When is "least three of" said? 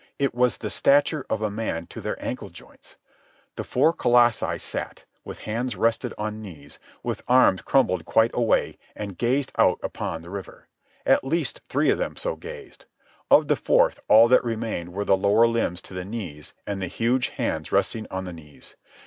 11.23-11.99